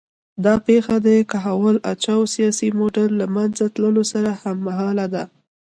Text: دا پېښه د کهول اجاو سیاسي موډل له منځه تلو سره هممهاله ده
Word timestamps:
دا 0.45 0.53
پېښه 0.67 0.95
د 1.07 1.07
کهول 1.31 1.75
اجاو 1.91 2.21
سیاسي 2.35 2.69
موډل 2.79 3.09
له 3.21 3.27
منځه 3.35 3.63
تلو 3.75 4.03
سره 4.11 4.31
هممهاله 4.41 5.05
ده 5.13 5.23